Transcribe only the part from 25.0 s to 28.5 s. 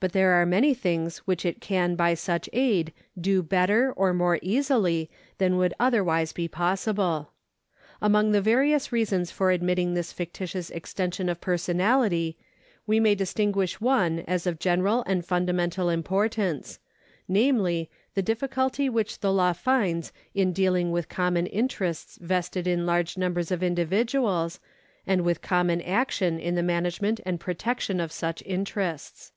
and with common action in the management and protection of such